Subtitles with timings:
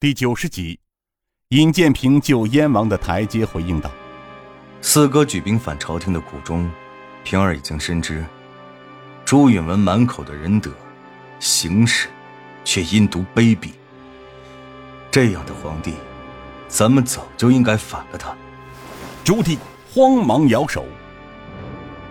[0.00, 0.80] 第九十集，
[1.50, 3.90] 尹建平就燕王的台阶回应道
[4.80, 6.70] ：“四哥举兵反朝廷的苦衷，
[7.22, 8.24] 平儿已经深知。
[9.26, 10.70] 朱允文满口的仁德，
[11.38, 12.08] 行事
[12.64, 13.72] 却阴毒卑鄙。
[15.10, 15.92] 这样的皇帝，
[16.66, 18.34] 咱们早就应该反了他。”
[19.22, 19.58] 朱棣
[19.92, 20.86] 慌忙摇手：“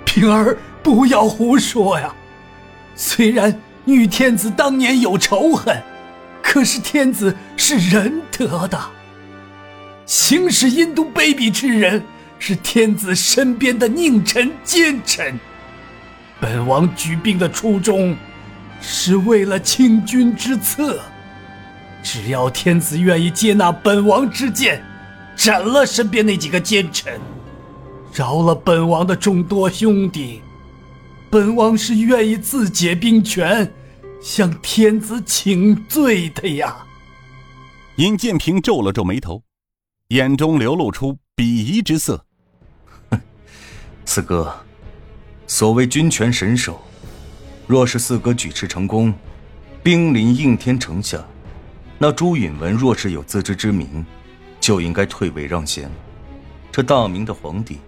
[0.05, 2.13] 平儿，不要胡说呀！
[2.95, 5.75] 虽然与天子当年有仇恨。”
[6.41, 7.35] 可是天子
[7.69, 8.79] 是仁德的，
[10.07, 12.03] 行使阴毒卑鄙之人
[12.39, 15.39] 是天子身边的佞臣奸臣。
[16.41, 18.17] 本王举兵的初衷
[18.81, 20.99] 是为了清君之策，
[22.01, 24.83] 只要天子愿意接纳本王之见，
[25.35, 27.19] 斩了身边那几个奸臣，
[28.11, 30.41] 饶了本王的众多兄弟，
[31.29, 33.71] 本王是愿意自解兵权。
[34.19, 36.75] 向天子请罪的呀！
[37.99, 39.43] 尹建平皱了皱眉头，
[40.07, 42.25] 眼中流露出鄙夷之色。
[43.09, 43.19] 哼，
[44.05, 44.55] 四哥，
[45.47, 46.79] 所谓君权神授，
[47.67, 49.13] 若是四哥举持成功，
[49.83, 51.21] 兵临应天城下，
[51.97, 54.05] 那朱允文若是有自知之明，
[54.61, 55.91] 就应该退位让贤。
[56.71, 57.79] 这大明的皇帝，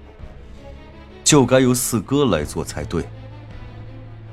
[1.24, 3.06] 就该由四哥来做才对。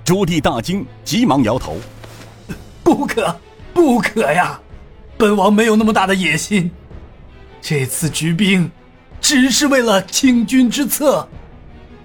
[0.05, 1.77] 朱棣大惊，急忙摇头
[2.83, 3.39] ：“不可，
[3.73, 4.61] 不可呀！
[5.19, 6.71] 本王没有那么大的野心。
[7.61, 8.71] 这次举兵，
[9.21, 11.29] 只是为了清君之策，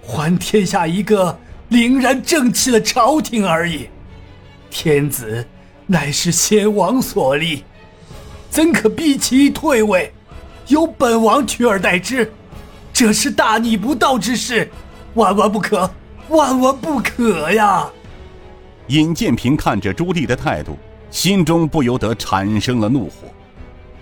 [0.02, 3.88] 还天下一个凛然正气的朝廷而已。
[4.72, 5.46] 天子
[5.86, 7.64] 乃是先王所立，
[8.50, 10.12] 怎可逼其退位，
[10.68, 12.34] 由本王取而代之？
[12.92, 14.70] 这是大逆不道之事，
[15.14, 15.90] 万万不可！”
[16.30, 17.86] 万万不可呀！
[18.88, 20.78] 尹建平看着朱棣的态度，
[21.14, 23.28] 心中不由得产生了怒火。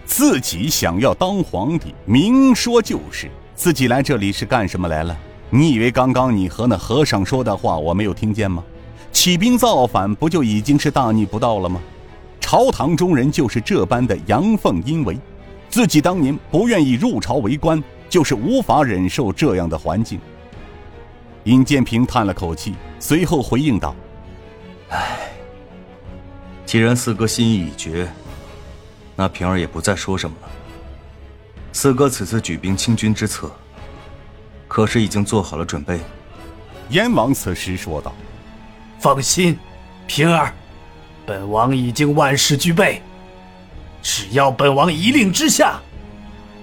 [0.06, 3.30] 自己想要当皇帝，明说就是。
[3.54, 5.16] 自己来这里是干什么来了？
[5.50, 8.64] 你以为刚刚你和那和尚说的话我没有听见吗？
[9.12, 11.82] 起兵造反不就已经是大逆不道了吗？
[12.40, 15.20] 朝堂中人就是这般的阳奉阴违。
[15.70, 20.18] 自己当年不愿意入朝为官，就是无法忍受这样的环境。
[21.44, 23.94] 尹建平叹了口气，随后回应道
[24.92, 25.31] ：“唉，
[26.72, 28.10] 既然四哥心意已决，
[29.14, 30.50] 那平儿也不再说什么了。
[31.74, 33.52] 四哥此次举兵清军之策，
[34.70, 36.00] 可是已经做好了准备？”
[36.92, 38.16] 燕王此时说道
[39.02, 39.60] ：“放心，
[40.08, 40.54] 平儿，
[41.26, 43.02] 本王已经万事俱备，
[44.02, 45.78] 只要本王一令之下，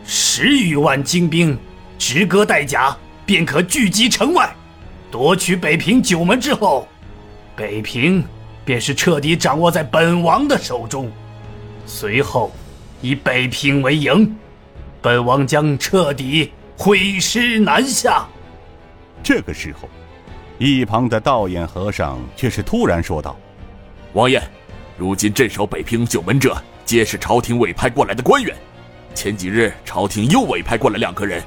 [0.07, 1.59] 十余万精兵，
[1.99, 2.97] 直戈带甲，
[3.27, 4.51] 便可聚集城外。”
[5.13, 6.89] 夺取北平九门之后，
[7.55, 8.25] 北平
[8.69, 11.11] 便是彻底掌握在本王的手中。
[11.87, 12.53] 随后，
[13.01, 14.37] 以北平为营，
[15.01, 18.27] 本王将彻底挥师南下。
[19.23, 19.89] 这个时候，
[20.59, 23.35] 一旁的道眼和尚却是突然说道
[24.13, 24.39] ：“王爷，
[24.99, 26.55] 如今镇守北平九门者，
[26.85, 28.55] 皆是朝廷委派过来的官员。
[29.15, 31.43] 前几日，朝廷又委派过来两个人，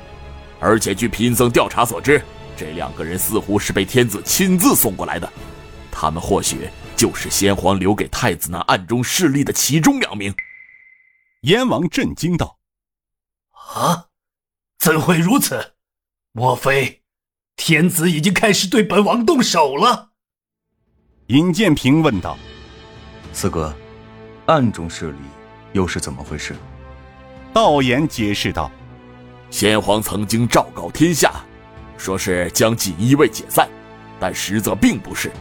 [0.60, 2.20] 而且据贫僧调查所知。”
[2.58, 5.32] 这两个人似乎是被天子亲自送过来的，
[5.92, 10.36] 他们或许就是先皇留给太子那暗中势力的其中两名。
[11.42, 12.60] 燕王震惊道
[13.74, 14.08] ：“啊，
[14.78, 15.74] 怎会如此？
[16.32, 17.02] 莫非
[17.56, 20.12] 天子已经开始对本王动手了？”
[21.28, 22.38] 尹建平问道
[23.34, 23.76] ：“四哥，
[24.46, 25.18] 暗中势力
[25.74, 26.56] 又是怎么回事？”
[27.54, 28.72] 道言解释道
[29.50, 31.44] ：“先皇曾经昭告天下。”
[31.98, 33.70] 说是将锦衣卫解散，
[34.20, 35.32] 但实则并不是。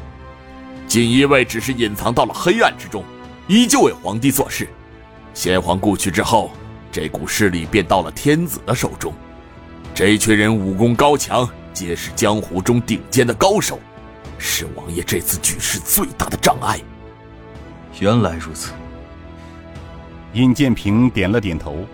[0.90, 3.04] 锦衣卫只是隐藏到了黑暗之中，
[3.46, 4.68] 依旧为皇帝做事。
[5.32, 6.50] 先皇故去之后，
[6.90, 9.14] 这股势力便到了天子的手中。
[9.94, 13.78] 这群人武功高强，皆是江湖中顶尖的高手，
[14.36, 16.80] 是王爷这次举事最大的障碍。
[18.00, 18.72] 原来如此。
[20.32, 21.86] 尹建平点了点头，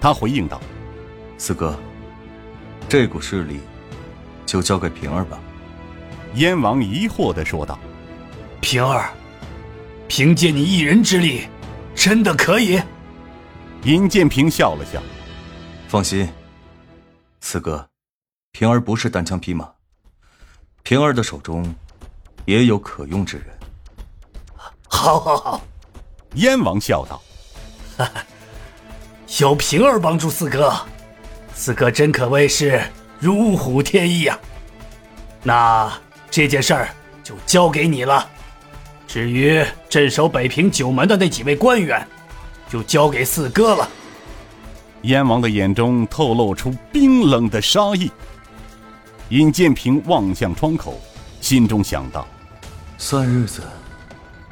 [0.00, 0.60] 他回应道
[1.36, 1.76] ：“四哥，
[2.88, 3.58] 这股势力。”
[4.46, 5.36] 就交给平儿吧。”
[6.34, 7.76] 燕王疑惑的说道。
[8.66, 9.10] “平儿，
[10.08, 11.46] 凭借你一人之力，
[11.94, 12.82] 真的可以？”
[13.84, 15.00] 尹建平笑了笑
[15.86, 16.28] ，“放心，
[17.40, 17.88] 四哥，
[18.50, 19.70] 平儿不是单枪匹马，
[20.82, 21.72] 平儿的手中
[22.44, 23.46] 也有可用之人。
[24.90, 25.60] ”“好，好，好！”
[26.34, 27.22] 燕王笑道
[27.96, 28.24] ，“哈哈，
[29.38, 30.74] 有平儿帮助四哥，
[31.54, 32.82] 四哥真可谓是……”
[33.20, 34.36] 如虎添翼呀！
[35.44, 35.90] 那
[36.32, 36.88] 这件事儿
[37.22, 38.28] 就交给你了。
[39.16, 42.06] 至于镇守北平九门的那几位官员，
[42.68, 43.88] 就交给四哥了。
[45.04, 48.10] 燕王的眼中透露出冰冷的杀意。
[49.30, 51.00] 尹建平望向窗口，
[51.40, 52.28] 心中想到：
[52.98, 53.62] 算日子，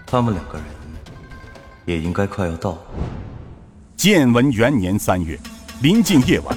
[0.07, 0.65] 他们两个人
[1.85, 2.79] 也应该快要到了。
[3.95, 5.39] 建文元年三月，
[5.83, 6.57] 临近夜晚，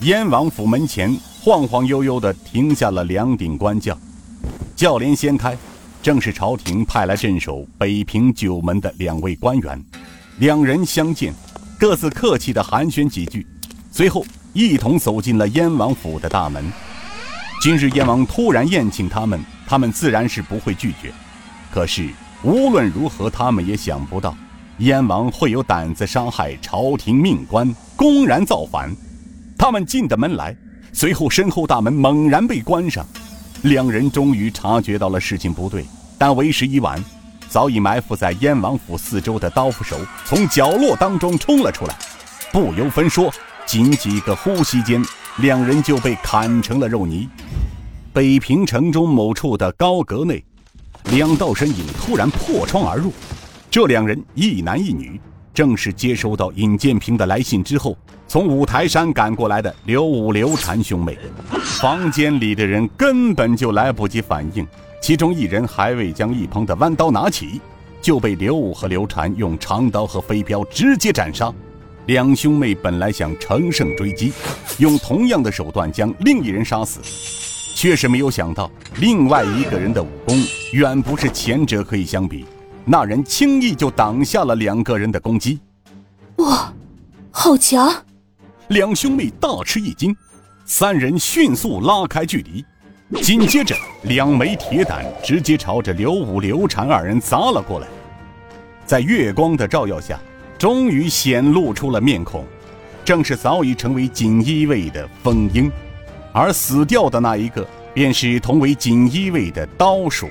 [0.00, 3.94] 燕王府门前晃晃悠悠地停下了两顶官轿，
[4.74, 5.54] 轿帘掀开，
[6.02, 9.80] 正是朝廷派来镇守北平九门的两位官员。
[10.38, 11.32] 两人相见，
[11.78, 13.46] 各自客气地寒暄几句，
[13.92, 16.64] 随后一同走进了燕王府的大门。
[17.62, 21.12] 今日燕王突然宴请他们，他们自然是不会拒绝。
[21.70, 22.10] 可是
[22.42, 24.36] 无论如何，他们也想不到，
[24.78, 28.92] 燕王会有胆子杀害朝廷命官，公然造反。
[29.56, 30.56] 他们进的门来，
[30.92, 33.06] 随后身后大门猛然被关上。
[33.62, 35.84] 两人终于察觉到了事情不对，
[36.18, 37.02] 但为时已晚。
[37.48, 41.94] 早已埋伏在燕王府四周的刀斧手从角落当中冲了出来，
[42.50, 43.30] 不由分说，
[43.66, 45.04] 仅几个呼吸间，
[45.36, 47.28] 两人就被砍成了肉泥。
[48.12, 50.42] 北平城中某处的高阁内，
[51.10, 53.12] 两道身影突然破窗而入。
[53.70, 55.20] 这两人一男一女，
[55.54, 57.96] 正是接收到尹建平的来信之后，
[58.26, 61.18] 从五台山赶过来的刘武、刘禅兄妹。
[61.62, 64.66] 房间里的人根本就来不及反应，
[65.00, 67.60] 其中一人还未将一旁的弯刀拿起，
[68.00, 71.52] 就被刘武和刘禅用长刀和飞镖直接斩杀。
[72.06, 74.32] 两兄妹本来想乘胜追击，
[74.78, 77.00] 用同样的手段将另一人杀死。
[77.74, 78.70] 却是没有想到，
[79.00, 80.40] 另外一个人的武功
[80.72, 82.44] 远不是前者可以相比。
[82.84, 85.60] 那人轻易就挡下了两个人的攻击。
[86.36, 86.72] 哇，
[87.30, 87.92] 好强！
[88.68, 90.16] 两兄妹大吃一惊，
[90.64, 92.64] 三人迅速拉开距离，
[93.20, 97.86] 紧接着两枚铁胆直接朝着刘武、刘禅二人砸了过来。
[98.84, 100.18] 在月光的照耀下，
[100.58, 102.44] 终于显露出了面孔，
[103.04, 105.70] 正是早已成为锦衣卫的风英。
[106.32, 110.28] 而死掉的那一个，便是同为锦衣卫的刀鼠。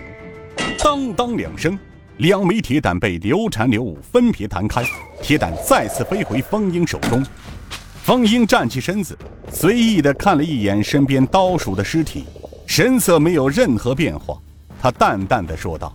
[0.80, 1.78] 当当两声，
[2.22, 4.86] 两枚铁胆被刘禅、刘武分别弹开，
[5.24, 7.26] 铁胆再次飞回风英手中。
[8.04, 9.18] 风英站起身子，
[9.52, 12.26] 随意的看了一眼身边刀鼠的尸体，
[12.68, 14.38] 神色没有任何变化。
[14.80, 15.92] 他淡淡的说道：“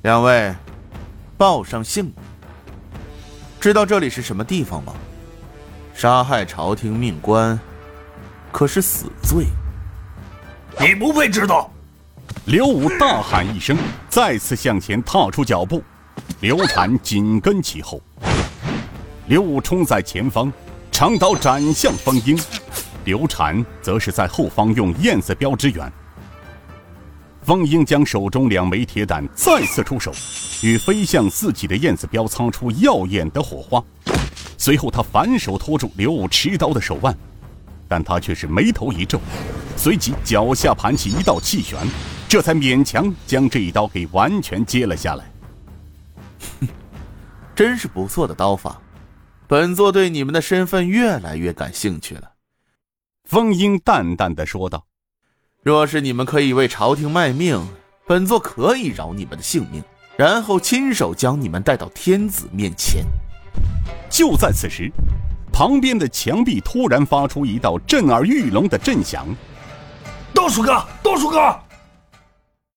[0.00, 0.54] 两位，
[1.36, 2.14] 报上姓名。
[3.60, 4.94] 知道这里是什么地方吗？
[5.92, 7.60] 杀害朝廷命官。”
[8.50, 9.44] 可是死罪，
[10.80, 11.70] 你不配知道！
[12.48, 13.76] 刘武大喊一声，
[14.08, 15.82] 再次向前踏出脚步，
[16.40, 18.00] 刘禅紧跟其后。
[19.26, 20.50] 刘武冲在前方，
[20.90, 22.40] 长刀斩向风鹰，
[23.04, 25.92] 刘禅则是在后方用燕子镖支援。
[27.42, 30.10] 风鹰将手中两枚铁胆再次出手，
[30.62, 33.84] 与飞向自己的燕子镖擦出耀眼的火花。
[34.56, 37.14] 随后，他反手拖住刘武持刀的手腕。
[37.86, 39.20] 但他却是眉头一皱，
[39.76, 41.78] 随即脚下盘起一道气旋，
[42.28, 45.24] 这才勉强将这一刀给完全接了下来。
[46.60, 46.68] 哼，
[47.56, 48.80] 真是不错的刀法，
[49.46, 52.32] 本座对你们的身份越来越感兴趣了。”
[53.24, 54.86] 风鹰淡淡的说道
[55.64, 57.66] ，“若是你们可以为朝廷卖命，
[58.06, 59.82] 本座可以饶你们的性命，
[60.16, 63.04] 然后亲手将你们带到天子面前。”
[64.10, 64.92] 就在此时。
[65.50, 69.26] 旁边的墙壁突然发出一道震耳欲聋的震响，
[70.32, 71.58] 道叔哥，道叔哥！